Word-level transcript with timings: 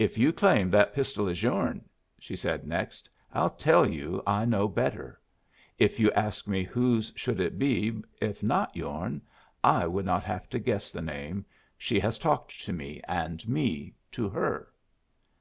"If 0.00 0.18
you 0.18 0.32
claim 0.32 0.68
that 0.70 0.92
pistol 0.92 1.28
is 1.28 1.44
yourn," 1.44 1.88
she 2.18 2.34
said 2.34 2.66
next, 2.66 3.08
"I'll 3.32 3.50
tell 3.50 3.88
you 3.88 4.20
I 4.26 4.44
know 4.44 4.66
better. 4.66 5.20
If 5.78 6.00
you 6.00 6.10
ask 6.10 6.48
me 6.48 6.64
whose 6.64 7.12
should 7.14 7.38
it 7.38 7.56
be 7.56 8.02
if 8.20 8.42
not 8.42 8.74
yourn, 8.74 9.22
I 9.62 9.86
would 9.86 10.06
not 10.06 10.24
have 10.24 10.48
to 10.50 10.58
guess 10.58 10.90
the 10.90 11.02
name. 11.02 11.44
She 11.78 12.00
has 12.00 12.18
talked 12.18 12.62
to 12.62 12.72
me, 12.72 13.00
and 13.06 13.46
me 13.48 13.94
to 14.10 14.28
her." 14.28 14.72